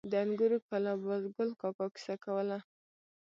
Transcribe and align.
د 0.09 0.13
انګورو 0.23 0.57
کلا 0.67 0.93
بازګل 1.05 1.49
کاکا 1.61 1.87
کیسه 1.93 2.15
کوله. 2.23 2.57